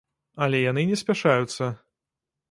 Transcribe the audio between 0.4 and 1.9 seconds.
Але яны не спяшаюцца.